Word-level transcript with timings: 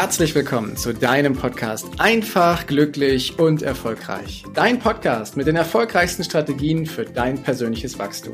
herzlich 0.00 0.34
willkommen 0.34 0.78
zu 0.78 0.94
deinem 0.94 1.34
Podcast 1.34 1.86
Einfach, 1.98 2.66
glücklich 2.66 3.38
und 3.38 3.60
erfolgreich. 3.60 4.44
Dein 4.54 4.78
Podcast 4.78 5.36
mit 5.36 5.46
den 5.46 5.56
erfolgreichsten 5.56 6.24
Strategien 6.24 6.86
für 6.86 7.04
dein 7.04 7.42
persönliches 7.42 7.98
Wachstum. 7.98 8.32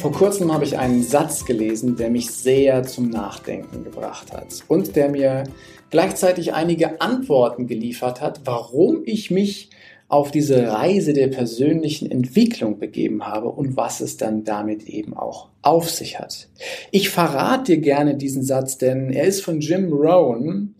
Vor 0.00 0.12
kurzem 0.12 0.54
habe 0.54 0.64
ich 0.64 0.78
einen 0.78 1.02
Satz 1.02 1.44
gelesen, 1.44 1.96
der 1.96 2.08
mich 2.08 2.30
sehr 2.30 2.82
zum 2.84 3.10
Nachdenken 3.10 3.84
gebracht 3.84 4.32
hat 4.32 4.64
und 4.68 4.96
der 4.96 5.10
mir 5.10 5.44
gleichzeitig 5.90 6.54
einige 6.54 7.02
Antworten 7.02 7.66
geliefert 7.66 8.22
hat, 8.22 8.40
warum 8.46 9.02
ich 9.04 9.30
mich 9.30 9.68
auf 10.10 10.32
diese 10.32 10.66
Reise 10.66 11.12
der 11.12 11.28
persönlichen 11.28 12.10
Entwicklung 12.10 12.80
begeben 12.80 13.26
habe 13.26 13.48
und 13.48 13.76
was 13.76 14.00
es 14.00 14.16
dann 14.16 14.42
damit 14.42 14.88
eben 14.88 15.16
auch 15.16 15.50
auf 15.62 15.88
sich 15.88 16.18
hat. 16.18 16.48
Ich 16.90 17.10
verrate 17.10 17.76
dir 17.76 17.80
gerne 17.80 18.16
diesen 18.16 18.42
Satz, 18.42 18.76
denn 18.76 19.10
er 19.10 19.24
ist 19.24 19.40
von 19.40 19.60
Jim 19.60 19.92
Rohn 19.92 20.74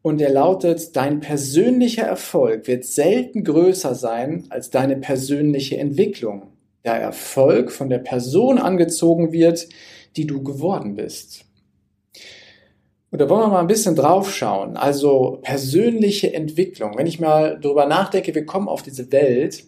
und 0.00 0.22
er 0.22 0.30
lautet, 0.30 0.96
dein 0.96 1.20
persönlicher 1.20 2.04
Erfolg 2.04 2.66
wird 2.66 2.86
selten 2.86 3.44
größer 3.44 3.94
sein 3.94 4.44
als 4.48 4.70
deine 4.70 4.96
persönliche 4.96 5.76
Entwicklung. 5.76 6.44
Der 6.82 6.94
Erfolg 6.94 7.72
von 7.72 7.90
der 7.90 7.98
Person 7.98 8.56
angezogen 8.58 9.32
wird, 9.32 9.68
die 10.16 10.26
du 10.26 10.42
geworden 10.42 10.96
bist. 10.96 11.44
Und 13.12 13.20
da 13.20 13.28
wollen 13.28 13.42
wir 13.42 13.48
mal 13.48 13.60
ein 13.60 13.66
bisschen 13.66 13.94
drauf 13.94 14.32
schauen. 14.32 14.78
Also 14.78 15.38
persönliche 15.42 16.32
Entwicklung. 16.32 16.96
Wenn 16.96 17.06
ich 17.06 17.20
mal 17.20 17.60
drüber 17.60 17.84
nachdenke, 17.84 18.34
wir 18.34 18.46
kommen 18.46 18.68
auf 18.68 18.82
diese 18.82 19.12
Welt 19.12 19.64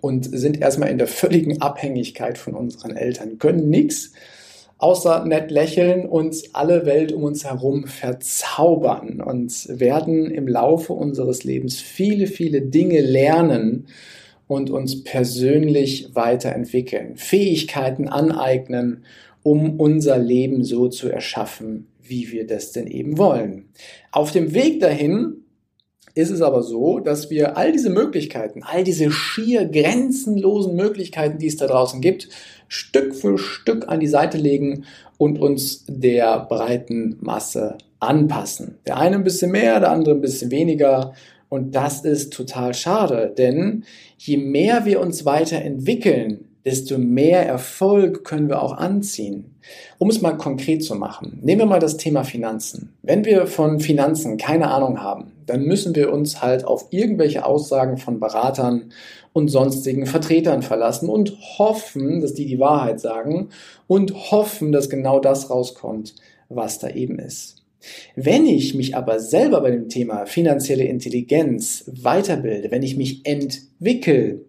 und 0.00 0.24
sind 0.24 0.60
erstmal 0.60 0.88
in 0.88 0.98
der 0.98 1.06
völligen 1.06 1.62
Abhängigkeit 1.62 2.38
von 2.38 2.54
unseren 2.54 2.96
Eltern, 2.96 3.38
können 3.38 3.70
nichts 3.70 4.12
außer 4.78 5.24
nett 5.24 5.52
lächeln 5.52 6.08
und 6.08 6.34
alle 6.52 6.84
Welt 6.84 7.12
um 7.12 7.22
uns 7.22 7.44
herum 7.44 7.86
verzaubern 7.86 9.20
und 9.20 9.68
werden 9.68 10.28
im 10.28 10.48
Laufe 10.48 10.94
unseres 10.94 11.44
Lebens 11.44 11.80
viele, 11.80 12.26
viele 12.26 12.60
Dinge 12.62 13.02
lernen 13.02 13.86
und 14.48 14.68
uns 14.68 15.04
persönlich 15.04 16.10
weiterentwickeln, 16.14 17.16
Fähigkeiten 17.16 18.08
aneignen, 18.08 19.04
um 19.42 19.80
unser 19.80 20.18
Leben 20.18 20.64
so 20.64 20.88
zu 20.88 21.08
erschaffen, 21.08 21.88
wie 22.00 22.30
wir 22.30 22.46
das 22.46 22.72
denn 22.72 22.86
eben 22.86 23.18
wollen. 23.18 23.68
Auf 24.10 24.32
dem 24.32 24.54
Weg 24.54 24.80
dahin 24.80 25.42
ist 26.14 26.30
es 26.30 26.42
aber 26.42 26.62
so, 26.62 26.98
dass 26.98 27.30
wir 27.30 27.56
all 27.56 27.72
diese 27.72 27.90
Möglichkeiten, 27.90 28.62
all 28.62 28.84
diese 28.84 29.10
schier 29.10 29.64
grenzenlosen 29.66 30.76
Möglichkeiten, 30.76 31.38
die 31.38 31.46
es 31.46 31.56
da 31.56 31.66
draußen 31.66 32.00
gibt, 32.00 32.28
Stück 32.68 33.14
für 33.14 33.38
Stück 33.38 33.88
an 33.88 34.00
die 34.00 34.06
Seite 34.06 34.36
legen 34.36 34.84
und 35.16 35.40
uns 35.40 35.84
der 35.88 36.40
breiten 36.46 37.16
Masse 37.20 37.78
anpassen. 38.00 38.78
Der 38.86 38.98
eine 38.98 39.16
ein 39.16 39.24
bisschen 39.24 39.52
mehr, 39.52 39.80
der 39.80 39.90
andere 39.90 40.14
ein 40.14 40.20
bisschen 40.20 40.50
weniger. 40.50 41.14
Und 41.48 41.74
das 41.74 42.04
ist 42.04 42.32
total 42.32 42.74
schade, 42.74 43.32
denn 43.36 43.84
je 44.16 44.36
mehr 44.36 44.84
wir 44.84 45.00
uns 45.00 45.24
weiterentwickeln, 45.24 46.51
desto 46.64 46.98
mehr 46.98 47.46
Erfolg 47.46 48.24
können 48.24 48.48
wir 48.48 48.62
auch 48.62 48.72
anziehen. 48.72 49.56
Um 49.98 50.10
es 50.10 50.20
mal 50.20 50.36
konkret 50.36 50.82
zu 50.84 50.94
machen, 50.94 51.38
nehmen 51.42 51.60
wir 51.60 51.66
mal 51.66 51.78
das 51.78 51.96
Thema 51.96 52.24
Finanzen. 52.24 52.94
Wenn 53.02 53.24
wir 53.24 53.46
von 53.46 53.80
Finanzen 53.80 54.36
keine 54.36 54.70
Ahnung 54.70 55.00
haben, 55.00 55.32
dann 55.46 55.62
müssen 55.64 55.94
wir 55.94 56.12
uns 56.12 56.42
halt 56.42 56.64
auf 56.64 56.86
irgendwelche 56.90 57.44
Aussagen 57.44 57.96
von 57.96 58.20
Beratern 58.20 58.92
und 59.32 59.48
sonstigen 59.48 60.06
Vertretern 60.06 60.62
verlassen 60.62 61.08
und 61.08 61.36
hoffen, 61.58 62.20
dass 62.20 62.34
die 62.34 62.46
die 62.46 62.58
Wahrheit 62.58 63.00
sagen 63.00 63.48
und 63.86 64.30
hoffen, 64.30 64.72
dass 64.72 64.90
genau 64.90 65.20
das 65.20 65.50
rauskommt, 65.50 66.14
was 66.48 66.78
da 66.78 66.88
eben 66.88 67.18
ist. 67.18 67.62
Wenn 68.14 68.46
ich 68.46 68.74
mich 68.74 68.96
aber 68.96 69.18
selber 69.18 69.60
bei 69.60 69.70
dem 69.70 69.88
Thema 69.88 70.26
finanzielle 70.26 70.84
Intelligenz 70.84 71.84
weiterbilde, 71.86 72.70
wenn 72.70 72.82
ich 72.82 72.96
mich 72.96 73.26
entwickle, 73.26 74.44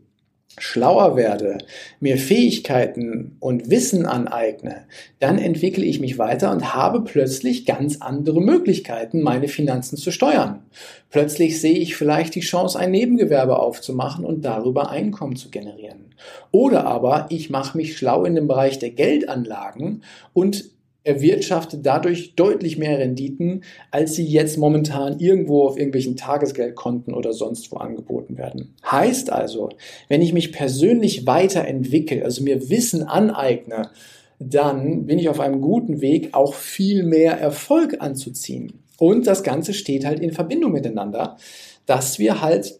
schlauer 0.58 1.16
werde, 1.16 1.58
mir 2.00 2.18
Fähigkeiten 2.18 3.38
und 3.40 3.70
Wissen 3.70 4.06
aneigne, 4.06 4.86
dann 5.20 5.38
entwickle 5.38 5.84
ich 5.84 6.00
mich 6.00 6.18
weiter 6.18 6.52
und 6.52 6.74
habe 6.76 7.02
plötzlich 7.02 7.66
ganz 7.66 8.02
andere 8.02 8.42
Möglichkeiten, 8.42 9.22
meine 9.22 9.48
Finanzen 9.48 9.98
zu 9.98 10.12
steuern. 10.12 10.64
Plötzlich 11.10 11.60
sehe 11.60 11.78
ich 11.78 11.96
vielleicht 11.96 12.36
die 12.36 12.42
Chance, 12.42 12.78
ein 12.78 12.92
Nebengewerbe 12.92 13.60
aufzumachen 13.60 14.26
und 14.26 14.46
darüber 14.46 14.90
Einkommen 14.90 15.36
zu 15.36 15.50
generieren. 15.50 16.14
Oder 16.52 16.86
aber 16.86 17.28
ich 17.30 17.50
mache 17.50 17.78
mich 17.78 17.98
schlau 17.98 18.26
in 18.26 18.36
dem 18.36 18.48
Bereich 18.48 18.80
der 18.80 18.92
Geldanlagen 18.92 20.04
und 20.34 20.66
erwirtschaftet 21.04 21.86
dadurch 21.86 22.36
deutlich 22.36 22.78
mehr 22.78 22.98
Renditen, 22.98 23.64
als 23.92 24.16
sie 24.16 24.26
jetzt 24.26 24.58
momentan 24.58 25.20
irgendwo 25.20 25.64
auf 25.64 25.78
irgendwelchen 25.78 26.16
Tagesgeldkonten 26.16 27.14
oder 27.14 27.34
sonst 27.34 27.72
wo 27.72 27.78
angeboten 27.78 28.38
werden. 28.38 28.76
Heißt 28.90 29.32
also, 29.32 29.70
wenn 30.08 30.22
ich 30.22 30.34
mich 30.34 30.54
persönlich 30.54 31.28
weiterentwickle, 31.28 32.24
also 32.24 32.44
mir 32.44 32.70
Wissen 32.70 33.04
aneigne, 33.04 33.90
dann 34.40 35.06
bin 35.06 35.20
ich 35.20 35.30
auf 35.30 35.40
einem 35.40 35.62
guten 35.62 36.02
Weg, 36.02 36.34
auch 36.34 36.54
viel 36.54 37.04
mehr 37.04 37.34
Erfolg 37.34 37.98
anzuziehen. 38.00 38.84
Und 38.98 39.28
das 39.28 39.44
Ganze 39.44 39.74
steht 39.74 40.06
halt 40.06 40.20
in 40.20 40.32
Verbindung 40.32 40.72
miteinander, 40.72 41.38
dass 41.86 42.20
wir 42.20 42.42
halt 42.42 42.80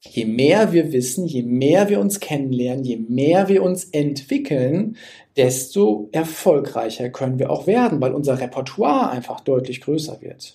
Je 0.00 0.24
mehr 0.24 0.72
wir 0.72 0.92
wissen, 0.92 1.26
je 1.26 1.42
mehr 1.42 1.88
wir 1.88 1.98
uns 1.98 2.20
kennenlernen, 2.20 2.84
je 2.84 2.96
mehr 2.96 3.48
wir 3.48 3.62
uns 3.64 3.84
entwickeln, 3.84 4.96
desto 5.36 6.08
erfolgreicher 6.12 7.10
können 7.10 7.38
wir 7.38 7.50
auch 7.50 7.66
werden, 7.66 8.00
weil 8.00 8.12
unser 8.12 8.40
Repertoire 8.40 9.10
einfach 9.10 9.40
deutlich 9.40 9.80
größer 9.80 10.20
wird. 10.20 10.54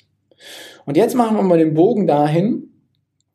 Und 0.85 0.97
jetzt 0.97 1.15
machen 1.15 1.35
wir 1.35 1.43
mal 1.43 1.57
den 1.57 1.73
Bogen 1.73 2.07
dahin, 2.07 2.69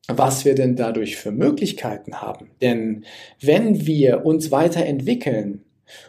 was 0.09 0.47
wir 0.47 0.55
denn 0.55 0.77
dadurch 0.77 1.17
für 1.17 1.31
Möglichkeiten 1.31 2.23
haben. 2.23 2.51
Denn 2.63 3.05
wenn 3.41 3.87
wir 3.87 4.25
uns 4.25 4.51
weiterentwickeln 4.51 5.65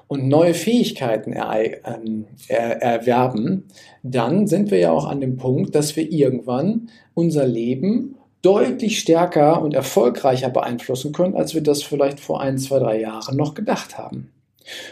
und 0.07 0.27
neue 0.27 0.53
Fähigkeiten 0.53 1.33
er, 1.33 1.85
ähm, 1.85 2.25
er, 2.47 2.81
erwerben, 2.81 3.67
dann 4.03 4.47
sind 4.47 4.71
wir 4.71 4.79
ja 4.79 4.91
auch 4.91 5.05
an 5.05 5.21
dem 5.21 5.35
Punkt, 5.35 5.75
dass 5.75 5.95
wir 5.95 6.09
irgendwann 6.09 6.89
unser 7.13 7.45
Leben 7.45 8.15
deutlich 8.41 8.99
stärker 8.99 9.61
und 9.61 9.73
erfolgreicher 9.73 10.49
beeinflussen 10.49 11.11
können, 11.11 11.35
als 11.35 11.53
wir 11.53 11.61
das 11.61 11.83
vielleicht 11.83 12.19
vor 12.19 12.41
ein, 12.41 12.57
zwei, 12.57 12.79
drei 12.79 13.01
Jahren 13.01 13.35
noch 13.35 13.53
gedacht 13.53 13.97
haben. 13.97 14.31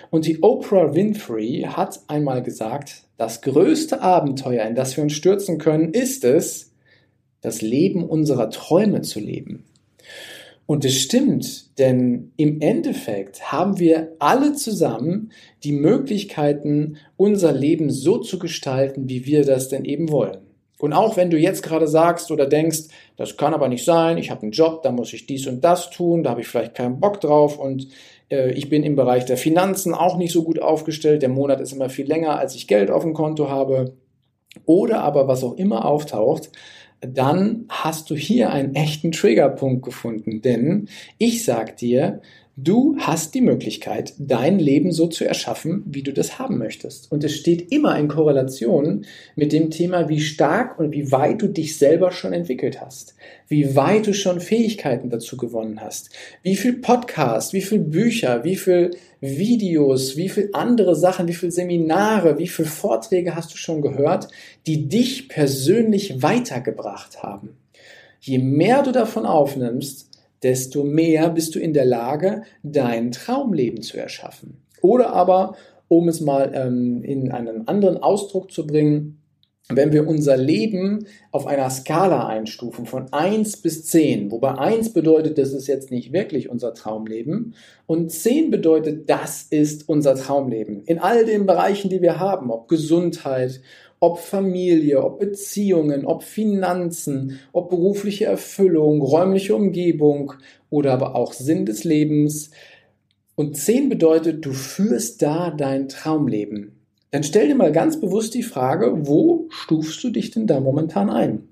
Und 0.10 0.26
die 0.26 0.42
Oprah 0.42 0.96
Winfrey 0.96 1.68
hat 1.70 2.02
einmal 2.08 2.42
gesagt, 2.42 3.04
das 3.18 3.42
größte 3.42 4.02
Abenteuer, 4.02 4.66
in 4.66 4.76
das 4.76 4.98
wir 4.98 5.04
uns 5.04 5.14
stürzen 5.14 5.58
können, 5.58 5.94
ist 5.94 6.24
es, 6.24 6.72
das 7.42 7.62
Leben 7.62 8.04
unserer 8.04 8.50
Träume 8.50 9.02
zu 9.02 9.20
leben. 9.20 9.64
Und 10.66 10.84
es 10.84 10.96
stimmt, 10.96 11.78
denn 11.80 12.34
im 12.36 12.60
Endeffekt 12.60 13.52
haben 13.52 13.80
wir 13.80 14.16
alle 14.20 14.54
zusammen 14.54 15.32
die 15.64 15.72
Möglichkeiten, 15.72 16.98
unser 17.16 17.54
Leben 17.54 17.90
so 17.90 18.18
zu 18.18 18.38
gestalten, 18.38 19.08
wie 19.08 19.26
wir 19.26 19.46
das 19.46 19.70
denn 19.70 19.86
eben 19.86 20.12
wollen. 20.12 20.47
Und 20.80 20.94
auch 20.94 21.18
wenn 21.18 21.30
du 21.30 21.38
jetzt 21.38 21.64
gerade 21.64 21.88
sagst 21.88 22.32
oder 22.32 22.46
denkst, 22.46 22.90
das 23.16 23.36
kann 23.36 23.54
aber 23.54 23.68
nicht 23.68 23.84
sein, 23.84 24.18
ich 24.18 24.30
habe 24.30 24.44
einen 24.44 24.52
Job, 24.52 24.84
da 24.84 24.92
muss 24.92 25.14
ich 25.14 25.26
dies 25.26 25.48
und 25.48 25.64
das 25.64 25.90
tun, 25.90 26.24
da 26.24 26.32
habe 26.32 26.42
ich 26.42 26.48
vielleicht 26.48 26.76
keinen 26.76 27.00
Bock 27.00 27.20
drauf 27.20 27.58
und 27.58 27.88
äh, 28.30 28.52
ich 28.52 28.70
bin 28.70 28.84
im 28.84 28.96
Bereich 28.96 29.26
der 29.26 29.38
Finanzen 29.38 29.94
auch 29.94 30.18
nicht 30.18 30.32
so 30.32 30.44
gut 30.44 30.62
aufgestellt, 30.62 31.22
der 31.24 31.30
Monat 31.30 31.62
ist 31.62 31.72
immer 31.72 31.90
viel 31.90 32.08
länger, 32.08 32.38
als 32.38 32.56
ich 32.56 32.68
Geld 32.68 32.92
auf 32.92 33.04
dem 33.04 33.14
Konto 33.14 33.50
habe. 33.50 33.94
Oder 34.66 35.02
aber 35.02 35.28
was 35.28 35.44
auch 35.44 35.56
immer 35.56 35.86
auftaucht, 35.86 36.50
dann 37.02 37.66
hast 37.70 38.10
du 38.10 38.16
hier 38.16 38.52
einen 38.52 38.74
echten 38.74 39.12
Triggerpunkt 39.12 39.84
gefunden. 39.84 40.42
Denn 40.42 40.88
ich 41.18 41.46
sag 41.46 41.78
dir, 41.78 42.22
Du 42.60 42.96
hast 42.98 43.36
die 43.36 43.42
Möglichkeit, 43.42 44.16
dein 44.18 44.58
Leben 44.58 44.92
so 44.92 45.06
zu 45.06 45.26
erschaffen, 45.26 45.84
wie 45.86 46.02
du 46.02 46.12
das 46.12 46.40
haben 46.40 46.58
möchtest. 46.58 47.12
Und 47.12 47.24
es 47.24 47.36
steht 47.36 47.72
immer 47.72 47.96
in 48.00 48.08
Korrelation 48.08 49.06
mit 49.36 49.54
dem 49.54 49.70
Thema, 49.70 50.10
wie 50.10 50.20
stark 50.20 50.80
und 50.80 50.92
wie 50.92 51.12
weit 51.12 51.44
du 51.44 51.50
dich 51.50 51.78
selber 51.78 52.12
schon 52.12 52.34
entwickelt 52.34 52.82
hast. 52.82 53.14
Wie 53.48 53.76
weit 53.76 54.08
du 54.08 54.14
schon 54.16 54.40
Fähigkeiten 54.40 55.12
dazu 55.12 55.38
gewonnen 55.38 55.82
hast. 55.82 56.10
Wie 56.42 56.56
viel 56.56 56.74
Podcast, 56.74 57.54
wie 57.54 57.62
viel 57.62 57.78
Bücher, 57.78 58.44
wie 58.44 58.56
viel 58.56 58.90
Videos, 59.22 60.18
wie 60.18 60.30
viel 60.30 60.50
andere 60.54 60.96
Sachen, 60.96 61.28
wie 61.28 61.36
viel 61.36 61.52
Seminare, 61.52 62.40
wie 62.40 62.48
viel 62.48 62.66
Vorträge 62.66 63.36
hast 63.36 63.54
du 63.54 63.58
schon 63.58 63.84
gehört, 63.84 64.30
die 64.66 64.90
dich 64.90 65.30
persönlich 65.30 66.24
weitergebracht 66.24 67.22
haben. 67.22 67.56
Je 68.20 68.40
mehr 68.40 68.82
du 68.82 68.92
davon 68.92 69.28
aufnimmst, 69.28 70.08
desto 70.44 70.84
mehr 70.84 71.30
bist 71.30 71.56
du 71.56 71.60
in 71.60 71.74
der 71.74 71.86
Lage, 71.86 72.44
dein 72.64 73.12
Traumleben 73.12 73.82
zu 73.82 73.98
erschaffen. 73.98 74.62
Oder 74.82 75.14
aber, 75.14 75.56
um 75.88 76.08
es 76.08 76.22
mal 76.22 76.52
ähm, 76.54 77.04
in 77.04 77.32
einen 77.32 77.68
anderen 77.68 77.98
Ausdruck 77.98 78.52
zu 78.52 78.68
bringen, 78.68 79.22
wenn 79.70 79.92
wir 79.92 80.08
unser 80.08 80.38
Leben 80.38 81.08
auf 81.32 81.46
einer 81.46 81.70
Skala 81.70 82.28
einstufen 82.28 82.86
von 82.86 83.12
1 83.12 83.58
bis 83.58 83.86
10, 83.86 84.32
wobei 84.32 84.58
1 84.58 84.94
bedeutet, 84.94 85.38
das 85.38 85.52
ist 85.52 85.68
jetzt 85.68 85.92
nicht 85.92 86.14
wirklich 86.14 86.50
unser 86.50 86.74
Traumleben 86.74 87.54
und 87.86 88.10
10 88.10 88.50
bedeutet, 88.50 89.10
das 89.10 89.44
ist 89.44 89.90
unser 89.90 90.16
Traumleben. 90.16 90.84
In 90.86 91.00
all 91.00 91.26
den 91.26 91.46
Bereichen, 91.46 91.90
die 91.90 92.02
wir 92.02 92.18
haben, 92.18 92.50
ob 92.50 92.70
Gesundheit, 92.70 93.62
ob 94.00 94.20
Familie, 94.20 95.04
ob 95.04 95.20
Beziehungen, 95.20 96.06
ob 96.06 96.24
Finanzen, 96.24 97.40
ob 97.52 97.70
berufliche 97.70 98.26
Erfüllung, 98.26 99.02
räumliche 99.02 99.56
Umgebung 99.56 100.34
oder 100.70 100.94
aber 100.94 101.16
auch 101.16 101.34
Sinn 101.34 101.66
des 101.66 101.84
Lebens. 101.84 102.52
Und 103.36 103.58
10 103.58 103.90
bedeutet, 103.90 104.46
du 104.46 104.54
führst 104.54 105.22
da 105.22 105.52
dein 105.52 105.90
Traumleben. 105.90 106.74
Dann 107.12 107.24
stell 107.24 107.48
dir 107.48 107.56
mal 107.56 107.72
ganz 107.72 108.00
bewusst 108.00 108.34
die 108.34 108.44
Frage, 108.44 109.08
wo 109.08 109.48
stufst 109.50 110.04
du 110.04 110.10
dich 110.10 110.32
denn 110.32 110.48
da 110.48 110.60
momentan 110.60 111.10
ein? 111.10 111.48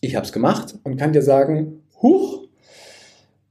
Ich 0.00 0.16
habe 0.16 0.26
es 0.26 0.32
gemacht 0.32 0.74
und 0.84 0.96
kann 0.96 1.12
dir 1.12 1.22
sagen, 1.22 1.82
huch, 2.02 2.48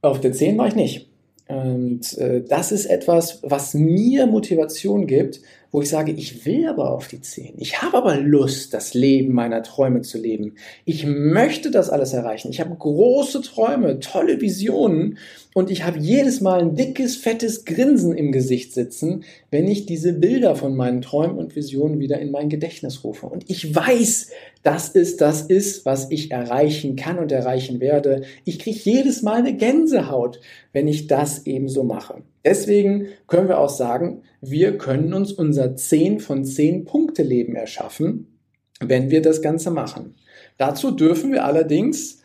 auf 0.02 0.20
der 0.20 0.32
10 0.32 0.58
war 0.58 0.68
ich 0.68 0.74
nicht. 0.74 1.08
Und 1.48 2.16
äh, 2.18 2.42
das 2.42 2.72
ist 2.72 2.86
etwas, 2.86 3.40
was 3.42 3.74
mir 3.74 4.26
Motivation 4.26 5.06
gibt, 5.06 5.40
wo 5.72 5.80
ich 5.80 5.88
sage, 5.88 6.12
ich 6.12 6.44
will 6.44 6.68
aber 6.68 6.90
auf 6.90 7.08
die 7.08 7.22
10. 7.22 7.54
Ich 7.56 7.80
habe 7.80 7.96
aber 7.96 8.18
Lust, 8.18 8.74
das 8.74 8.92
Leben 8.92 9.32
meiner 9.32 9.62
Träume 9.62 10.02
zu 10.02 10.18
leben. 10.18 10.56
Ich 10.84 11.06
möchte 11.06 11.70
das 11.70 11.88
alles 11.88 12.12
erreichen. 12.12 12.50
Ich 12.50 12.60
habe 12.60 12.76
große 12.76 13.40
Träume, 13.40 13.98
tolle 13.98 14.42
Visionen 14.42 15.16
und 15.54 15.70
ich 15.70 15.84
habe 15.84 15.98
jedes 15.98 16.42
Mal 16.42 16.60
ein 16.60 16.74
dickes, 16.76 17.16
fettes 17.16 17.64
Grinsen 17.64 18.14
im 18.14 18.32
Gesicht 18.32 18.74
sitzen, 18.74 19.24
wenn 19.50 19.66
ich 19.66 19.86
diese 19.86 20.12
Bilder 20.12 20.56
von 20.56 20.76
meinen 20.76 21.00
Träumen 21.00 21.38
und 21.38 21.56
Visionen 21.56 22.00
wieder 22.00 22.18
in 22.18 22.30
mein 22.30 22.50
Gedächtnis 22.50 23.02
rufe. 23.02 23.26
Und 23.26 23.48
ich 23.48 23.74
weiß, 23.74 24.28
dass 24.62 24.94
es 24.94 25.16
das 25.16 25.40
ist, 25.40 25.86
was 25.86 26.10
ich 26.10 26.30
erreichen 26.30 26.96
kann 26.96 27.18
und 27.18 27.32
erreichen 27.32 27.80
werde. 27.80 28.24
Ich 28.44 28.58
kriege 28.58 28.78
jedes 28.78 29.22
Mal 29.22 29.38
eine 29.38 29.56
Gänsehaut, 29.56 30.38
wenn 30.74 30.86
ich 30.86 31.06
das 31.06 31.46
ebenso 31.46 31.82
mache. 31.82 32.22
Deswegen 32.44 33.08
können 33.28 33.48
wir 33.48 33.58
auch 33.58 33.70
sagen, 33.70 34.22
wir 34.40 34.78
können 34.78 35.14
uns 35.14 35.32
unser 35.32 35.76
10 35.76 36.20
von 36.20 36.44
10 36.44 36.84
Punkte 36.84 37.22
Leben 37.22 37.54
erschaffen, 37.54 38.38
wenn 38.80 39.10
wir 39.10 39.22
das 39.22 39.42
Ganze 39.42 39.70
machen. 39.70 40.16
Dazu 40.58 40.90
dürfen 40.90 41.32
wir 41.32 41.44
allerdings 41.44 42.20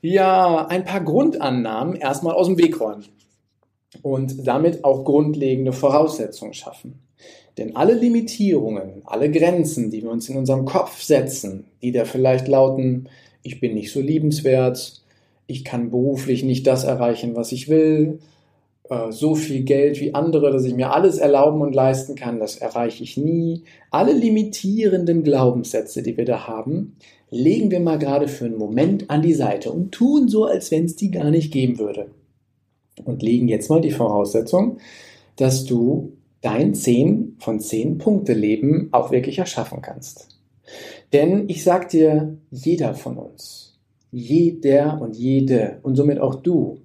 ja 0.00 0.66
ein 0.66 0.84
paar 0.84 1.02
Grundannahmen 1.02 1.94
erstmal 1.96 2.34
aus 2.34 2.48
dem 2.48 2.58
Weg 2.58 2.80
räumen 2.80 3.04
und 4.02 4.46
damit 4.46 4.84
auch 4.84 5.04
grundlegende 5.04 5.72
Voraussetzungen 5.72 6.54
schaffen. 6.54 7.00
Denn 7.58 7.76
alle 7.76 7.94
Limitierungen, 7.94 9.02
alle 9.04 9.30
Grenzen, 9.30 9.90
die 9.90 10.02
wir 10.02 10.10
uns 10.10 10.28
in 10.28 10.36
unserem 10.36 10.64
Kopf 10.64 11.02
setzen, 11.02 11.66
die 11.82 11.92
da 11.92 12.04
vielleicht 12.04 12.48
lauten, 12.48 13.08
ich 13.42 13.60
bin 13.60 13.74
nicht 13.74 13.92
so 13.92 14.00
liebenswert, 14.00 15.02
ich 15.46 15.64
kann 15.64 15.90
beruflich 15.90 16.42
nicht 16.44 16.66
das 16.66 16.84
erreichen, 16.84 17.36
was 17.36 17.52
ich 17.52 17.68
will, 17.68 18.20
so 19.10 19.34
viel 19.34 19.62
Geld 19.62 20.00
wie 20.00 20.14
andere, 20.14 20.50
dass 20.50 20.64
ich 20.64 20.74
mir 20.74 20.92
alles 20.92 21.18
erlauben 21.18 21.60
und 21.60 21.74
leisten 21.74 22.14
kann, 22.14 22.40
das 22.40 22.56
erreiche 22.56 23.02
ich 23.02 23.16
nie. 23.16 23.64
Alle 23.90 24.12
limitierenden 24.12 25.22
Glaubenssätze, 25.22 26.02
die 26.02 26.16
wir 26.16 26.24
da 26.24 26.46
haben, 26.46 26.96
legen 27.30 27.70
wir 27.70 27.80
mal 27.80 27.98
gerade 27.98 28.28
für 28.28 28.44
einen 28.44 28.58
Moment 28.58 29.10
an 29.10 29.22
die 29.22 29.34
Seite 29.34 29.72
und 29.72 29.92
tun 29.92 30.28
so, 30.28 30.44
als 30.44 30.70
wenn 30.70 30.84
es 30.84 30.96
die 30.96 31.10
gar 31.10 31.30
nicht 31.30 31.52
geben 31.52 31.78
würde. 31.78 32.10
Und 33.04 33.22
legen 33.22 33.48
jetzt 33.48 33.70
mal 33.70 33.80
die 33.80 33.90
Voraussetzung, 33.90 34.78
dass 35.36 35.64
du 35.64 36.12
dein 36.42 36.74
10 36.74 37.36
von 37.38 37.58
10 37.58 37.98
Punkte 37.98 38.34
Leben 38.34 38.88
auch 38.92 39.10
wirklich 39.10 39.38
erschaffen 39.38 39.80
kannst. 39.80 40.28
Denn 41.12 41.48
ich 41.48 41.64
sag 41.64 41.88
dir, 41.88 42.36
jeder 42.50 42.94
von 42.94 43.16
uns, 43.16 43.78
jeder 44.10 45.00
und 45.00 45.16
jede 45.16 45.78
und 45.82 45.96
somit 45.96 46.18
auch 46.20 46.34
du 46.34 46.80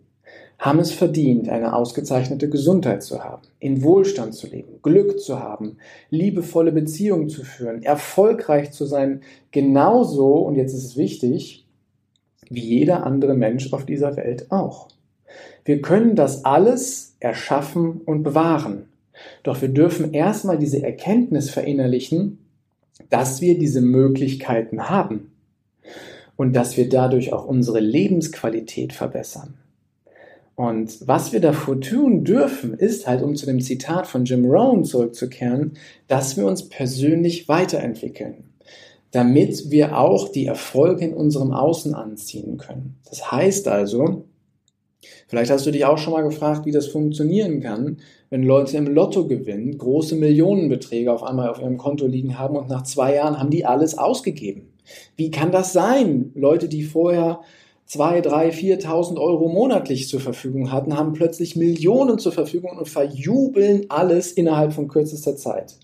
haben 0.60 0.80
es 0.80 0.92
verdient, 0.92 1.50
eine 1.50 1.74
ausgezeichnete 1.74 2.50
Gesundheit 2.50 3.04
zu 3.04 3.24
haben, 3.24 3.44
in 3.60 3.84
Wohlstand 3.84 4.34
zu 4.34 4.48
leben, 4.48 4.80
Glück 4.82 5.20
zu 5.20 5.40
haben, 5.40 5.78
liebevolle 6.10 6.72
Beziehungen 6.72 7.30
zu 7.30 7.44
führen, 7.44 7.84
erfolgreich 7.84 8.72
zu 8.72 8.86
sein, 8.86 9.22
genauso, 9.52 10.34
und 10.38 10.56
jetzt 10.56 10.74
ist 10.74 10.84
es 10.84 10.98
wichtig, 10.98 11.68
wie 12.50 12.62
jeder 12.62 13.06
andere 13.06 13.36
Mensch 13.36 13.72
auf 13.74 13.86
dieser 13.86 14.16
Welt 14.16 14.52
auch. 14.52 14.88
Wir 15.64 15.82
können 15.82 16.16
das 16.16 16.46
alles 16.46 17.16
erschaffen 17.20 18.02
und 18.06 18.24
bewahren. 18.24 18.88
Doch 19.44 19.62
wir 19.62 19.70
dürfen 19.70 20.14
erstmal 20.14 20.58
diese 20.58 20.82
Erkenntnis 20.82 21.50
verinnerlichen, 21.50 22.40
dass 23.10 23.42
wir 23.42 23.58
diese 23.58 23.82
Möglichkeiten 23.82 24.90
haben 24.90 25.32
und 26.36 26.54
dass 26.54 26.78
wir 26.78 26.90
dadurch 26.90 27.34
auch 27.34 27.46
unsere 27.46 27.80
Lebensqualität 27.80 28.94
verbessern. 28.94 29.56
Und 30.58 31.08
was 31.08 31.34
wir 31.34 31.40
davor 31.40 31.80
tun 31.80 32.24
dürfen, 32.24 32.74
ist 32.74 33.06
halt, 33.06 33.22
um 33.22 33.36
zu 33.36 33.46
dem 33.46 33.62
Zitat 33.62 34.08
von 34.08 34.26
Jim 34.26 34.44
Rohn 34.44 34.84
zurückzukehren, 34.84 35.74
dass 36.08 36.36
wir 36.36 36.48
uns 36.48 36.68
persönlich 36.68 37.48
weiterentwickeln, 37.48 38.56
damit 39.12 39.70
wir 39.70 40.00
auch 40.00 40.30
die 40.30 40.48
Erfolge 40.48 41.06
in 41.06 41.14
unserem 41.14 41.52
Außen 41.52 41.94
anziehen 41.94 42.58
können. 42.58 42.96
Das 43.08 43.32
heißt 43.32 43.68
also, 43.68 44.26
vielleicht 45.28 45.52
hast 45.52 45.68
du 45.68 45.72
dich 45.72 45.86
auch 45.86 46.00
schon 46.00 46.14
mal 46.14 46.24
gefragt, 46.24 46.66
wie 46.66 46.72
das 46.72 46.88
funktionieren 46.88 47.62
kann, 47.62 47.98
wenn 48.32 48.42
Leute 48.42 48.78
im 48.78 48.88
Lotto 48.88 49.28
gewinnen, 49.28 49.78
große 49.78 50.16
Millionenbeträge 50.16 51.14
auf 51.14 51.22
einmal 51.22 51.50
auf 51.50 51.62
ihrem 51.62 51.78
Konto 51.78 52.08
liegen 52.08 52.40
haben 52.40 52.56
und 52.56 52.68
nach 52.68 52.82
zwei 52.82 53.14
Jahren 53.14 53.38
haben 53.38 53.52
die 53.52 53.66
alles 53.66 53.96
ausgegeben. 53.96 54.74
Wie 55.18 55.30
kann 55.30 55.52
das 55.52 55.72
sein? 55.72 56.32
Leute, 56.34 56.68
die 56.68 56.82
vorher 56.82 57.42
2, 57.88 58.22
3, 58.22 58.50
4.000 58.50 59.18
Euro 59.18 59.48
monatlich 59.48 60.10
zur 60.10 60.20
Verfügung 60.20 60.72
hatten, 60.72 60.98
haben 60.98 61.14
plötzlich 61.14 61.56
Millionen 61.56 62.20
zur 62.20 62.34
Verfügung 62.34 62.78
und 62.78 62.88
verjubeln 62.88 63.86
alles 63.90 64.32
innerhalb 64.32 64.74
von 64.74 64.88
kürzester 64.88 65.38
Zeit. 65.38 65.78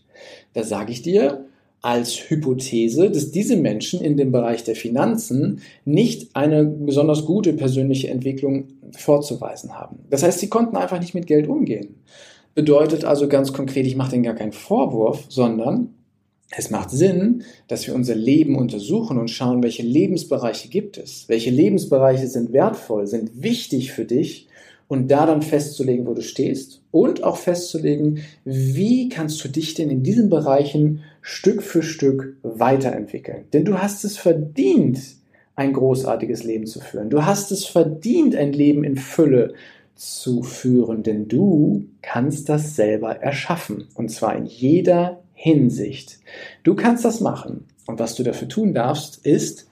Da 0.54 0.64
sage 0.64 0.92
ich 0.92 1.02
dir 1.02 1.46
als 1.82 2.30
Hypothese, 2.30 3.10
dass 3.10 3.32
diese 3.32 3.58
Menschen 3.58 4.02
in 4.02 4.16
dem 4.16 4.32
Bereich 4.32 4.64
der 4.64 4.76
Finanzen 4.76 5.62
nicht 5.84 6.36
eine 6.36 6.64
besonders 6.64 7.26
gute 7.26 7.54
persönliche 7.54 8.10
Entwicklung 8.10 8.68
vorzuweisen 8.92 9.78
haben. 9.78 10.00
Das 10.10 10.24
heißt, 10.24 10.40
sie 10.40 10.50
konnten 10.50 10.78
einfach 10.78 11.00
nicht 11.00 11.14
mit 11.14 11.28
Geld 11.28 11.48
umgehen. 11.48 11.96
Bedeutet 12.56 13.04
also 13.04 13.28
ganz 13.28 13.52
konkret, 13.52 13.86
ich 13.86 13.96
mache 13.96 14.12
denen 14.12 14.24
gar 14.24 14.36
keinen 14.36 14.54
Vorwurf, 14.54 15.26
sondern 15.28 15.94
es 16.56 16.70
macht 16.70 16.92
Sinn, 16.92 17.44
dass 17.68 17.88
wir 17.88 17.96
unser 17.96 18.16
Leben 18.16 18.56
untersuchen 18.56 19.18
und 19.18 19.30
schauen, 19.30 19.63
welche 19.63 19.84
Lebensbereiche 19.84 20.70
gibt 20.70 20.98
es, 20.98 21.27
welche 21.27 21.50
Lebensbereiche 21.50 22.27
sind 22.27 22.54
wertvoll, 22.54 23.08
sind 23.08 23.42
wichtig 23.42 23.92
für 23.92 24.06
dich 24.06 24.48
und 24.88 25.10
da 25.10 25.25
dann 25.25 25.42
festzulegen, 25.42 26.06
wo 26.06 26.13
du 26.13 26.22
stehst 26.22 26.82
und 26.92 27.24
auch 27.24 27.38
festzulegen, 27.38 28.20
wie 28.46 29.10
kannst 29.10 29.44
du 29.44 29.48
dich 29.48 29.74
denn 29.74 29.89
in 29.89 30.04
diesen 30.04 30.30
Bereichen 30.30 31.01
Stück 31.22 31.63
für 31.63 31.82
Stück 31.82 32.38
weiterentwickeln. 32.44 33.46
Denn 33.54 33.66
du 33.66 33.80
hast 33.80 34.04
es 34.04 34.18
verdient, 34.18 35.00
ein 35.56 35.74
großartiges 35.74 36.44
Leben 36.44 36.66
zu 36.66 36.80
führen. 36.80 37.10
Du 37.10 37.25
hast 37.25 37.51
es 37.51 37.66
verdient, 37.66 38.36
ein 38.36 38.54
Leben 38.54 38.84
in 38.84 38.98
Fülle 38.98 39.54
zu 39.96 40.42
führen, 40.42 41.04
denn 41.04 41.27
du 41.27 41.86
kannst 42.01 42.50
das 42.50 42.75
selber 42.75 43.18
erschaffen. 43.18 43.88
Und 43.94 44.10
zwar 44.10 44.36
in 44.36 44.46
jeder 44.46 45.23
Hinsicht. 45.44 46.20
Du 46.64 46.74
kannst 46.74 47.04
das 47.04 47.20
machen. 47.20 47.66
Und 47.86 48.00
was 48.00 48.16
du 48.16 48.24
dafür 48.24 48.48
tun 48.48 48.74
darfst, 48.74 49.26
ist, 49.26 49.68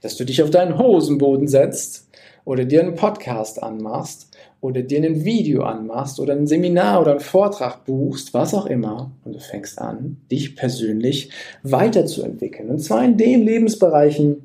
dass 0.00 0.16
du 0.16 0.24
dich 0.24 0.42
auf 0.42 0.50
deinen 0.50 0.78
Hosenboden 0.78 1.46
setzt 1.46 2.08
oder 2.44 2.64
dir 2.64 2.80
einen 2.80 2.96
Podcast 2.96 3.62
anmachst 3.62 4.36
oder 4.60 4.82
dir 4.82 5.00
ein 5.00 5.24
Video 5.24 5.62
anmachst 5.62 6.18
oder 6.18 6.32
ein 6.32 6.48
Seminar 6.48 7.00
oder 7.00 7.12
einen 7.12 7.20
Vortrag 7.20 7.84
buchst, 7.84 8.34
was 8.34 8.52
auch 8.52 8.66
immer, 8.66 9.12
und 9.24 9.36
du 9.36 9.38
fängst 9.38 9.78
an, 9.78 10.16
dich 10.28 10.56
persönlich 10.56 11.30
weiterzuentwickeln. 11.62 12.68
Und 12.68 12.80
zwar 12.80 13.04
in 13.04 13.16
den 13.16 13.44
Lebensbereichen, 13.44 14.42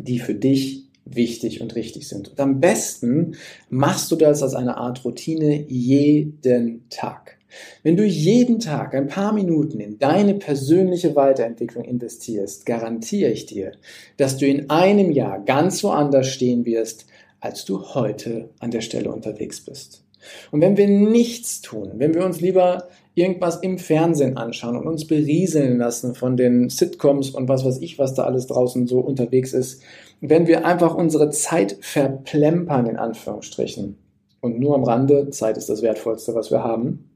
die 0.00 0.18
für 0.18 0.34
dich 0.34 0.82
wichtig 1.04 1.60
und 1.60 1.76
richtig 1.76 2.08
sind. 2.08 2.30
Und 2.30 2.40
am 2.40 2.58
besten 2.58 3.36
machst 3.70 4.10
du 4.10 4.16
das 4.16 4.42
als 4.42 4.54
eine 4.54 4.78
Art 4.78 5.04
Routine 5.04 5.64
jeden 5.68 6.88
Tag. 6.90 7.37
Wenn 7.82 7.96
du 7.96 8.04
jeden 8.04 8.60
Tag 8.60 8.94
ein 8.94 9.06
paar 9.06 9.32
Minuten 9.32 9.80
in 9.80 9.98
deine 9.98 10.34
persönliche 10.34 11.16
Weiterentwicklung 11.16 11.84
investierst, 11.84 12.66
garantiere 12.66 13.30
ich 13.30 13.46
dir, 13.46 13.72
dass 14.16 14.36
du 14.36 14.46
in 14.46 14.70
einem 14.70 15.10
Jahr 15.10 15.44
ganz 15.44 15.82
woanders 15.82 16.28
stehen 16.28 16.64
wirst, 16.64 17.06
als 17.40 17.64
du 17.64 17.94
heute 17.94 18.50
an 18.58 18.70
der 18.70 18.80
Stelle 18.80 19.10
unterwegs 19.10 19.64
bist. 19.64 20.04
Und 20.50 20.60
wenn 20.60 20.76
wir 20.76 20.88
nichts 20.88 21.60
tun, 21.60 21.92
wenn 21.96 22.14
wir 22.14 22.24
uns 22.24 22.40
lieber 22.40 22.88
irgendwas 23.14 23.56
im 23.56 23.78
Fernsehen 23.78 24.36
anschauen 24.36 24.76
und 24.76 24.86
uns 24.86 25.06
berieseln 25.06 25.78
lassen 25.78 26.14
von 26.14 26.36
den 26.36 26.68
Sitcoms 26.68 27.30
und 27.30 27.48
was 27.48 27.64
weiß 27.64 27.80
ich, 27.80 27.98
was 27.98 28.14
da 28.14 28.24
alles 28.24 28.46
draußen 28.46 28.86
so 28.86 29.00
unterwegs 29.00 29.52
ist, 29.52 29.82
wenn 30.20 30.46
wir 30.46 30.64
einfach 30.66 30.94
unsere 30.94 31.30
Zeit 31.30 31.78
verplempern, 31.80 32.86
in 32.86 32.96
Anführungsstrichen, 32.96 33.96
und 34.40 34.60
nur 34.60 34.76
am 34.76 34.84
Rande, 34.84 35.30
Zeit 35.30 35.56
ist 35.56 35.68
das 35.68 35.82
Wertvollste, 35.82 36.34
was 36.34 36.52
wir 36.52 36.62
haben, 36.62 37.07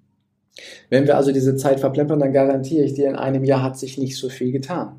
wenn 0.91 1.07
wir 1.07 1.17
also 1.17 1.33
diese 1.33 1.57
Zeit 1.57 1.81
verplempern, 1.81 2.21
dann 2.21 2.33
garantiere 2.33 2.85
ich 2.85 2.95
dir, 2.95 3.09
in 3.09 3.17
einem 3.17 3.45
Jahr 3.45 3.63
hat 3.63 3.79
sich 3.79 3.99
nicht 3.99 4.17
so 4.17 4.29
viel 4.29 4.53
getan. 4.53 4.97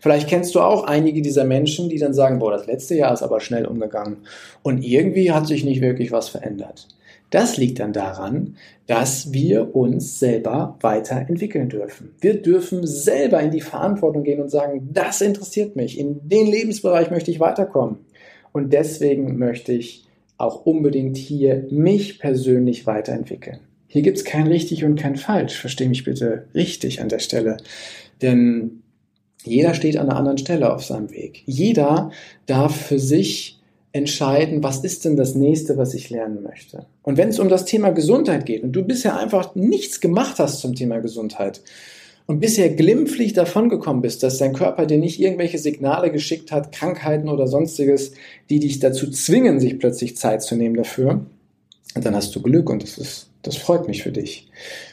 Vielleicht 0.00 0.28
kennst 0.28 0.54
du 0.54 0.60
auch 0.60 0.84
einige 0.84 1.22
dieser 1.22 1.44
Menschen, 1.44 1.88
die 1.88 1.98
dann 1.98 2.14
sagen, 2.14 2.38
boah, 2.38 2.52
das 2.52 2.66
letzte 2.66 2.94
Jahr 2.94 3.12
ist 3.12 3.22
aber 3.22 3.40
schnell 3.40 3.66
umgegangen 3.66 4.18
und 4.62 4.82
irgendwie 4.82 5.32
hat 5.32 5.46
sich 5.46 5.64
nicht 5.64 5.80
wirklich 5.80 6.12
was 6.12 6.28
verändert. 6.28 6.86
Das 7.30 7.56
liegt 7.56 7.80
dann 7.80 7.92
daran, 7.92 8.56
dass 8.86 9.32
wir 9.32 9.74
uns 9.74 10.20
selber 10.20 10.78
weiterentwickeln 10.80 11.68
dürfen. 11.68 12.14
Wir 12.20 12.40
dürfen 12.40 12.86
selber 12.86 13.40
in 13.40 13.50
die 13.50 13.60
Verantwortung 13.60 14.22
gehen 14.22 14.40
und 14.40 14.50
sagen, 14.50 14.90
das 14.92 15.20
interessiert 15.20 15.74
mich, 15.74 15.98
in 15.98 16.28
den 16.28 16.46
Lebensbereich 16.46 17.10
möchte 17.10 17.32
ich 17.32 17.40
weiterkommen. 17.40 17.98
Und 18.52 18.72
deswegen 18.72 19.38
möchte 19.38 19.72
ich 19.72 20.06
auch 20.38 20.64
unbedingt 20.64 21.16
hier 21.16 21.66
mich 21.70 22.20
persönlich 22.20 22.86
weiterentwickeln. 22.86 23.58
Hier 23.88 24.02
gibt 24.02 24.18
es 24.18 24.24
kein 24.24 24.46
richtig 24.46 24.84
und 24.84 24.96
kein 24.96 25.16
falsch, 25.16 25.58
verstehe 25.58 25.88
mich 25.88 26.04
bitte 26.04 26.46
richtig 26.54 27.00
an 27.00 27.08
der 27.08 27.20
Stelle. 27.20 27.56
Denn 28.22 28.82
jeder 29.44 29.74
steht 29.74 29.96
an 29.96 30.08
einer 30.08 30.18
anderen 30.18 30.38
Stelle 30.38 30.72
auf 30.72 30.84
seinem 30.84 31.10
Weg. 31.10 31.42
Jeder 31.46 32.10
darf 32.46 32.76
für 32.76 32.98
sich 32.98 33.60
entscheiden, 33.92 34.62
was 34.62 34.84
ist 34.84 35.04
denn 35.04 35.16
das 35.16 35.34
nächste, 35.34 35.78
was 35.78 35.94
ich 35.94 36.10
lernen 36.10 36.42
möchte. 36.42 36.86
Und 37.02 37.16
wenn 37.16 37.30
es 37.30 37.38
um 37.38 37.48
das 37.48 37.64
Thema 37.64 37.90
Gesundheit 37.90 38.44
geht 38.44 38.62
und 38.62 38.72
du 38.72 38.82
bisher 38.82 39.16
einfach 39.18 39.54
nichts 39.54 40.00
gemacht 40.00 40.38
hast 40.38 40.60
zum 40.60 40.74
Thema 40.74 40.98
Gesundheit 40.98 41.62
und 42.26 42.40
bisher 42.40 42.68
glimpflich 42.68 43.32
davongekommen 43.32 44.02
bist, 44.02 44.22
dass 44.22 44.38
dein 44.38 44.52
Körper 44.52 44.84
dir 44.84 44.98
nicht 44.98 45.20
irgendwelche 45.20 45.58
Signale 45.58 46.10
geschickt 46.10 46.52
hat, 46.52 46.72
Krankheiten 46.72 47.28
oder 47.28 47.46
sonstiges, 47.46 48.12
die 48.50 48.60
dich 48.60 48.80
dazu 48.80 49.10
zwingen, 49.10 49.60
sich 49.60 49.78
plötzlich 49.78 50.16
Zeit 50.16 50.42
zu 50.42 50.56
nehmen 50.56 50.76
dafür, 50.76 51.24
dann 51.94 52.14
hast 52.14 52.34
du 52.34 52.42
Glück 52.42 52.68
und 52.70 52.82
das 52.82 52.98
ist 52.98 53.30
das 53.46 53.56
freut 53.56 53.86
mich 53.86 54.02
für 54.02 54.10
dich. 54.10 54.48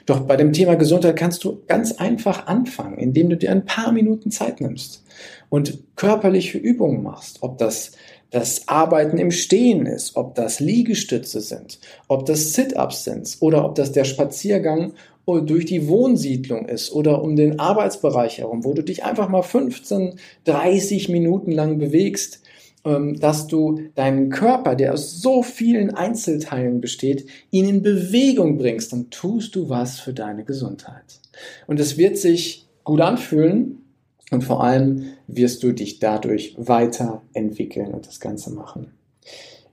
Doch 0.06 0.22
bei 0.22 0.36
dem 0.36 0.54
Thema 0.54 0.76
Gesundheit 0.76 1.16
kannst 1.16 1.44
du 1.44 1.64
ganz 1.68 1.94
einfach 1.94 2.46
anfangen, 2.46 3.00
indem 3.00 3.30
du 3.30 3.38
dir 3.38 3.50
ein 3.50 3.66
paar 3.66 3.92
Minuten 3.92 4.30
Zeit 4.30 4.62
nimmst 4.62 5.04
und 5.50 5.80
körperliche 5.96 6.60
Übungen 6.60 7.02
machst. 7.02 7.40
Ob 7.42 7.58
das 7.58 7.94
das 8.30 8.68
Arbeiten 8.68 9.20
im 9.20 9.30
Stehen 9.30 9.86
ist, 9.86 10.16
ob 10.16 10.34
das 10.34 10.60
Liegestütze 10.60 11.40
sind, 11.42 11.80
ob 12.08 12.26
das 12.26 12.54
Sit-ups 12.54 13.04
sind 13.04 13.38
oder 13.42 13.64
ob 13.64 13.76
das 13.76 13.92
der 13.92 14.06
Spaziergang 14.06 14.94
durch 15.26 15.66
die 15.66 15.88
Wohnsiedlung 15.88 16.68
ist 16.68 16.92
oder 16.92 17.22
um 17.22 17.36
den 17.36 17.60
Arbeitsbereich 17.60 18.40
herum, 18.40 18.64
wo 18.64 18.74
du 18.74 18.82
dich 18.84 19.04
einfach 19.04 19.30
mal 19.30 19.44
15, 19.44 20.16
30 20.46 21.10
Minuten 21.10 21.52
lang 21.52 21.78
bewegst 21.78 22.42
dass 22.84 23.48
du 23.48 23.80
deinen 23.96 24.30
Körper, 24.30 24.76
der 24.76 24.94
aus 24.94 25.22
so 25.22 25.42
vielen 25.42 25.92
Einzelteilen 25.92 26.82
besteht, 26.82 27.26
ihn 27.50 27.68
in 27.70 27.82
Bewegung 27.82 28.58
bringst, 28.58 28.92
dann 28.92 29.10
tust 29.10 29.56
du 29.56 29.70
was 29.70 30.00
für 30.00 30.14
deine 30.14 30.44
Gesundheit. 30.44 31.22
Und 31.66 31.80
es 31.80 31.98
wird 31.98 32.18
sich 32.18 32.68
gut 32.84 33.00
anfühlen 33.00 33.84
und 34.32 34.44
vor 34.44 34.64
allem 34.64 35.14
wirst 35.28 35.64
du 35.64 35.72
dich 35.72 36.00
dadurch 36.00 36.56
weiterentwickeln 36.58 37.94
und 37.94 38.06
das 38.06 38.20
Ganze 38.20 38.52
machen. 38.52 38.92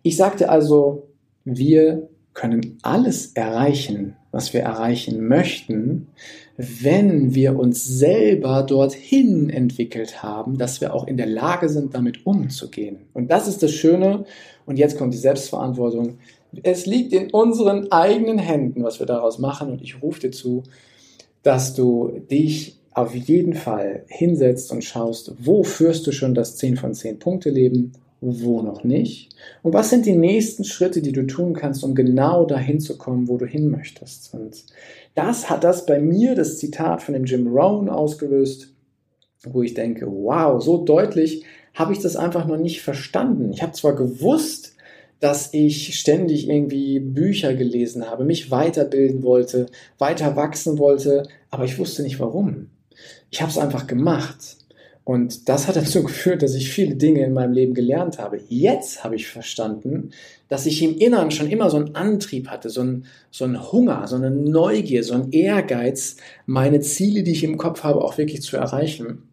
Ich 0.03 0.17
sagte 0.17 0.49
also, 0.49 1.09
wir 1.45 2.09
können 2.33 2.79
alles 2.83 3.33
erreichen, 3.33 4.17
was 4.31 4.53
wir 4.53 4.61
erreichen 4.61 5.27
möchten, 5.27 6.07
wenn 6.83 7.35
wir 7.35 7.59
uns 7.59 7.85
selber 7.85 8.63
dorthin 8.63 9.51
entwickelt 9.51 10.23
haben, 10.23 10.59
dass 10.59 10.81
wir 10.81 10.95
auch 10.95 11.07
in 11.07 11.17
der 11.17 11.27
Lage 11.27 11.69
sind, 11.69 11.95
damit 11.95 12.27
umzugehen. 12.27 12.99
Und 13.15 13.31
das 13.31 13.49
ist 13.49 13.63
das 13.63 13.73
Schöne. 13.73 14.25
Und 14.67 14.79
jetzt 14.79 14.99
kommt 14.99 15.15
die 15.15 15.19
Selbstverantwortung. 15.19 16.19
Es 16.63 16.87
liegt 16.87 17.13
in 17.13 17.31
unseren 17.31 17.91
eigenen 17.93 18.39
Händen, 18.39 18.83
was 18.83 18.99
wir 18.99 19.07
daraus 19.07 19.39
machen. 19.39 19.71
Und 19.71 19.83
ich 19.83 20.03
rufe 20.03 20.21
dir 20.21 20.31
zu, 20.33 20.65
dass 21.43 21.75
du 21.75 22.21
dich 22.31 22.77
auf 22.93 23.15
jeden 23.15 23.55
Fall 23.55 24.05
hinsetzt 24.09 24.73
und 24.73 24.85
schaust, 24.85 25.33
wo 25.39 25.63
führst 25.63 26.07
du 26.07 26.13
schon 26.13 26.35
das 26.35 26.57
10 26.57 26.77
von 26.77 26.93
10 26.93 27.19
Punkte 27.19 27.51
Leben 27.51 27.93
wo 28.21 28.63
noch 28.63 28.85
nicht? 28.85 29.31
Und 29.63 29.73
was 29.73 29.91
sind 29.91 30.07
die 30.07 30.17
nächsten 30.17 30.65
Schritte, 30.65 31.01
die 31.03 31.13
du 31.13 31.27
tun 31.27 31.55
kannst, 31.55 31.83
um 31.83 31.95
genau 31.95 32.45
dahin 32.45 32.81
zu 32.81 32.99
kommen, 32.99 33.29
wo 33.29 33.39
du 33.39 33.47
hin 33.47 33.71
möchtest? 33.71 34.35
Und 34.35 34.65
das 35.15 35.49
hat 35.49 35.65
das 35.65 35.87
bei 35.87 35.99
mir, 35.99 36.35
das 36.35 36.59
Zitat 36.59 37.03
von 37.03 37.15
dem 37.15 37.25
Jim 37.25 37.47
Rohn 37.49 37.89
ausgelöst, 37.89 38.75
wo 39.45 39.63
ich 39.63 39.75
denke, 39.75 40.07
wow, 40.07 40.63
so 40.63 40.85
deutlich 40.85 41.45
habe 41.75 41.93
ich 41.93 42.01
das 42.01 42.17
einfach 42.17 42.47
noch 42.47 42.59
nicht 42.59 42.83
verstanden. 42.83 43.53
Ich 43.53 43.63
habe 43.63 43.73
zwar 43.73 43.95
gewusst, 43.95 44.75
dass 45.21 45.53
ich 45.53 45.99
ständig 45.99 46.49
irgendwie 46.49 46.99
Bücher 46.99 47.55
gelesen 47.55 48.09
habe, 48.09 48.25
mich 48.25 48.51
weiterbilden 48.51 49.23
wollte, 49.23 49.67
weiter 49.99 50.35
wachsen 50.35 50.79
wollte, 50.79 51.29
aber 51.51 51.65
ich 51.65 51.79
wusste 51.79 52.03
nicht 52.03 52.19
warum. 52.19 52.71
Ich 53.31 53.41
habe 53.41 53.51
es 53.51 53.59
einfach 53.59 53.87
gemacht. 53.87 54.57
Und 55.05 55.49
das 55.49 55.67
hat 55.67 55.77
dazu 55.77 56.03
geführt, 56.05 56.43
dass 56.43 56.55
ich 56.55 56.71
viele 56.71 56.97
Dinge 56.97 57.25
in 57.25 57.33
meinem 57.33 57.53
Leben 57.53 57.75
gelernt 57.75 58.19
habe. 58.19 58.41
Jetzt 58.49 59.03
habe 59.03 59.17
ich 59.17 59.29
verstanden, 59.29 60.11
dass 60.49 60.67
ich 60.67 60.83
im 60.83 60.97
Inneren 60.97 61.31
schon 61.31 61.51
immer 61.51 61.71
so 61.71 61.77
einen 61.77 61.95
Antrieb 61.95 62.49
hatte, 62.49 62.71
so 62.71 62.81
einen, 62.81 63.07
so 63.31 63.45
einen 63.45 63.73
Hunger, 63.73 64.07
so 64.07 64.17
eine 64.17 64.31
Neugier, 64.31 65.05
so 65.05 65.15
einen 65.15 65.33
Ehrgeiz, 65.33 66.17
meine 66.47 66.81
Ziele, 66.81 67.23
die 67.23 67.33
ich 67.33 67.45
im 67.45 67.57
Kopf 67.57 67.83
habe, 67.83 68.05
auch 68.05 68.19
wirklich 68.19 68.43
zu 68.43 68.57
erreichen. 68.57 69.29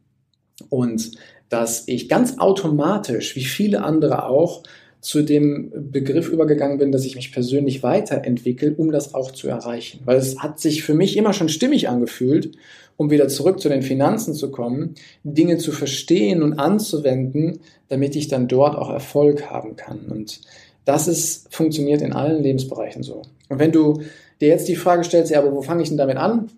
Und 0.69 1.11
dass 1.49 1.87
ich 1.87 2.09
ganz 2.09 2.39
automatisch, 2.39 3.35
wie 3.35 3.45
viele 3.45 3.83
andere 3.83 4.25
auch, 4.27 4.63
zu 4.99 5.21
dem 5.21 5.71
Begriff 5.91 6.27
übergegangen 6.27 6.79
bin, 6.79 6.91
dass 6.91 7.05
ich 7.05 7.15
mich 7.15 7.31
persönlich 7.31 7.83
weiterentwickle, 7.83 8.73
um 8.75 8.91
das 8.91 9.13
auch 9.13 9.31
zu 9.31 9.47
erreichen. 9.47 10.01
Weil 10.05 10.17
es 10.17 10.39
hat 10.39 10.59
sich 10.59 10.83
für 10.83 10.95
mich 10.95 11.15
immer 11.17 11.33
schon 11.33 11.49
stimmig 11.49 11.87
angefühlt, 11.87 12.57
um 12.97 13.11
wieder 13.11 13.27
zurück 13.27 13.59
zu 13.59 13.69
den 13.69 13.83
Finanzen 13.83 14.33
zu 14.33 14.51
kommen, 14.51 14.95
Dinge 15.23 15.57
zu 15.57 15.71
verstehen 15.71 16.41
und 16.41 16.59
anzuwenden, 16.59 17.59
damit 17.89 18.15
ich 18.15 18.27
dann 18.27 18.47
dort 18.47 18.75
auch 18.75 18.89
Erfolg 18.89 19.49
haben 19.49 19.75
kann. 19.75 20.07
Und 20.09 20.41
das 20.83 21.07
ist, 21.07 21.53
funktioniert 21.53 22.01
in 22.01 22.13
allen 22.13 22.41
Lebensbereichen 22.41 23.03
so. 23.03 23.21
Und 23.49 23.59
wenn 23.59 23.71
du 23.71 24.01
dir 24.41 24.49
jetzt 24.49 24.67
die 24.67 24.75
Frage 24.75 25.03
stellst, 25.03 25.31
ja, 25.31 25.39
aber 25.39 25.53
wo 25.53 25.61
fange 25.61 25.83
ich 25.83 25.89
denn 25.89 25.97
damit 25.97 26.17
an? 26.17 26.49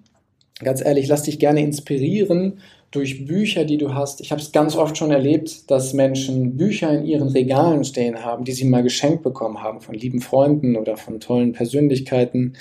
Ganz 0.63 0.84
ehrlich, 0.84 1.08
lass 1.08 1.24
dich 1.24 1.39
gerne 1.39 1.62
inspirieren 1.62 2.60
durch 2.91 3.25
Bücher, 3.25 3.65
die 3.65 3.77
du 3.77 3.93
hast. 3.93 4.19
Ich 4.19 4.31
habe 4.31 4.41
es 4.41 4.51
ganz 4.51 4.75
oft 4.75 4.98
schon 4.98 5.12
erlebt, 5.12 5.69
dass 5.69 5.93
Menschen 5.93 6.58
Bücher 6.58 6.91
in 6.91 7.05
ihren 7.05 7.27
Regalen 7.27 7.84
stehen 7.84 8.24
haben, 8.24 8.46
die 8.46 8.51
sie 8.51 8.65
mal 8.65 8.81
geschenkt 8.81 9.22
bekommen 9.22 9.62
haben 9.62 9.79
von 9.79 9.93
lieben 9.93 10.22
Freunden 10.22 10.75
oder 10.75 10.98
von 10.98 11.19
tollen 11.19 11.53
Persönlichkeiten, 11.53 12.53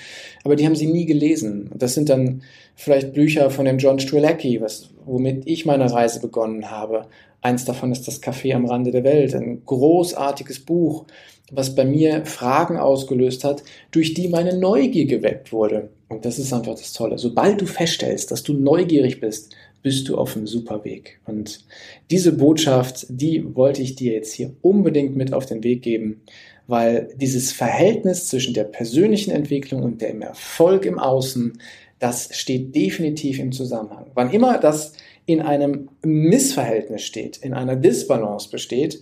aber 0.45 0.57
die 0.57 0.67
haben 0.67 0.77
sie 0.77 0.87
nie 0.87 1.07
gelesen. 1.07 1.71
Das 1.75 1.95
sind 1.95 2.11
dann 2.11 2.43
vielleicht 2.75 3.15
Bücher 3.15 3.51
von 3.51 3.65
dem 3.65 3.79
John 3.79 3.99
Strelacki, 3.99 4.61
was, 4.61 4.91
womit 5.07 5.47
ich 5.47 5.65
meine 5.65 5.91
Reise 5.91 6.21
begonnen 6.21 6.71
habe. 6.71 7.07
Eins 7.41 7.65
davon 7.65 7.93
ist 7.93 8.07
das 8.07 8.23
Café 8.23 8.55
am 8.55 8.67
Rande 8.67 8.91
der 8.91 9.05
Welt, 9.05 9.35
ein 9.35 9.63
großartiges 9.65 10.61
Buch, 10.61 11.07
was 11.51 11.75
bei 11.75 11.85
mir 11.85 12.27
Fragen 12.27 12.77
ausgelöst 12.77 13.45
hat, 13.45 13.63
durch 13.91 14.13
die 14.13 14.29
meine 14.29 14.59
Neugier 14.59 15.07
geweckt 15.07 15.53
wurde. 15.53 15.89
Und 16.09 16.25
das 16.25 16.39
ist 16.39 16.53
einfach 16.53 16.75
das 16.75 16.93
Tolle. 16.93 17.19
Sobald 17.19 17.61
du 17.61 17.67
feststellst, 17.67 18.31
dass 18.31 18.43
du 18.43 18.55
neugierig 18.55 19.21
bist, 19.21 19.55
bist 19.89 20.11
du 20.11 20.19
auf 20.19 20.37
einem 20.37 20.47
super 20.47 20.85
Weg. 20.85 21.19
Und 21.25 21.65
diese 22.11 22.33
Botschaft, 22.33 23.07
die 23.09 23.57
wollte 23.57 23.81
ich 23.81 23.95
dir 23.95 24.13
jetzt 24.13 24.35
hier 24.35 24.53
unbedingt 24.61 25.17
mit 25.17 25.33
auf 25.33 25.47
den 25.47 25.65
Weg 25.65 25.81
geben, 25.81 26.21
weil 26.67 27.09
dieses 27.17 27.53
Verhältnis 27.53 28.29
zwischen 28.29 28.53
der 28.53 28.65
persönlichen 28.65 29.31
Entwicklung 29.31 29.83
und 29.83 30.03
dem 30.03 30.21
Erfolg 30.21 30.85
im 30.85 30.99
Außen, 30.99 31.59
das 32.01 32.29
steht 32.37 32.75
definitiv 32.75 33.39
im 33.39 33.51
Zusammenhang. 33.51 34.11
Wann 34.13 34.31
immer 34.31 34.59
das 34.59 34.93
in 35.25 35.41
einem 35.41 35.89
Missverhältnis 36.05 37.01
steht, 37.01 37.39
in 37.39 37.55
einer 37.55 37.75
Disbalance 37.75 38.51
besteht, 38.51 39.01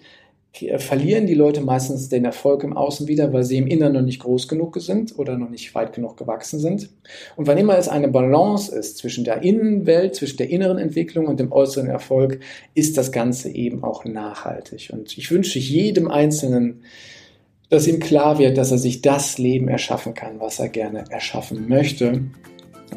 verlieren 0.78 1.26
die 1.26 1.34
Leute 1.34 1.60
meistens 1.60 2.08
den 2.08 2.24
Erfolg 2.24 2.64
im 2.64 2.76
Außen 2.76 3.08
wieder, 3.08 3.32
weil 3.32 3.44
sie 3.44 3.58
im 3.58 3.66
Inneren 3.66 3.94
noch 3.94 4.02
nicht 4.02 4.20
groß 4.20 4.48
genug 4.48 4.76
sind 4.80 5.18
oder 5.18 5.36
noch 5.36 5.50
nicht 5.50 5.74
weit 5.74 5.92
genug 5.92 6.16
gewachsen 6.16 6.60
sind. 6.60 6.90
Und 7.36 7.46
wann 7.46 7.58
immer 7.58 7.76
es 7.76 7.88
eine 7.88 8.08
Balance 8.08 8.74
ist 8.74 8.98
zwischen 8.98 9.24
der 9.24 9.42
Innenwelt, 9.42 10.14
zwischen 10.14 10.38
der 10.38 10.50
inneren 10.50 10.78
Entwicklung 10.78 11.26
und 11.26 11.40
dem 11.40 11.52
äußeren 11.52 11.88
Erfolg, 11.88 12.40
ist 12.74 12.96
das 12.96 13.12
Ganze 13.12 13.50
eben 13.50 13.84
auch 13.84 14.04
nachhaltig. 14.04 14.90
Und 14.92 15.16
ich 15.18 15.30
wünsche 15.30 15.58
jedem 15.58 16.10
Einzelnen, 16.10 16.82
dass 17.68 17.86
ihm 17.86 17.98
klar 17.98 18.38
wird, 18.38 18.56
dass 18.58 18.70
er 18.70 18.78
sich 18.78 19.02
das 19.02 19.38
Leben 19.38 19.68
erschaffen 19.68 20.14
kann, 20.14 20.40
was 20.40 20.58
er 20.58 20.68
gerne 20.68 21.04
erschaffen 21.10 21.68
möchte 21.68 22.22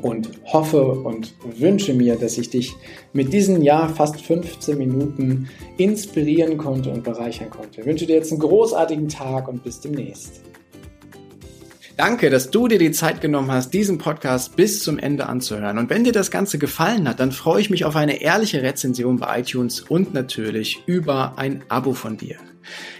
und 0.02 0.30
hoffe 0.46 0.84
und 0.84 1.34
wünsche 1.58 1.94
mir, 1.94 2.16
dass 2.16 2.38
ich 2.38 2.50
dich 2.50 2.76
mit 3.14 3.34
diesen 3.34 3.62
Jahr 3.62 3.90
fast 3.90 4.22
15 4.22 4.78
Minuten 4.78 5.50
inspirieren 5.78 6.58
konnte 6.58 6.92
und 6.92 7.04
bereichern 7.04 7.50
konnte. 7.50 7.82
Ich 7.82 7.88
wünsche 7.88 8.06
dir 8.06 8.16
jetzt 8.16 8.32
einen 8.32 8.40
großartigen 8.40 9.10
Tag 9.10 9.48
und 9.48 9.64
bis 9.64 9.80
demnächst. 9.80 10.42
Danke, 12.00 12.30
dass 12.30 12.50
du 12.50 12.70
dir 12.70 12.80
die 12.80 12.92
Zeit 12.92 13.20
genommen 13.20 13.52
hast, 13.52 13.74
diesen 13.74 13.98
Podcast 13.98 14.56
bis 14.56 14.82
zum 14.84 15.00
Ende 15.00 15.26
anzuhören. 15.26 15.78
Und 15.78 15.90
wenn 15.90 16.06
dir 16.06 16.14
das 16.14 16.32
Ganze 16.32 16.58
gefallen 16.58 17.10
hat, 17.10 17.20
dann 17.20 17.34
freue 17.34 17.60
ich 17.60 17.70
mich 17.70 17.84
auf 17.84 17.98
eine 17.98 18.22
ehrliche 18.22 18.64
Rezension 18.64 19.18
bei 19.18 19.42
iTunes 19.42 19.82
und 19.82 20.14
natürlich 20.14 20.82
über 20.86 21.34
ein 21.38 21.62
Abo 21.68 21.92
von 21.92 22.16
dir. 22.16 22.38